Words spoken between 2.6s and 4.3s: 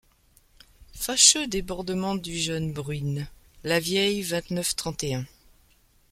Bruyn Lavieille